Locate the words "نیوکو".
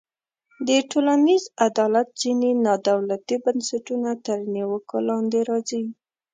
4.53-4.97